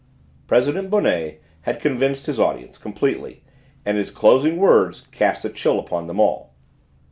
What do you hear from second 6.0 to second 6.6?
them all.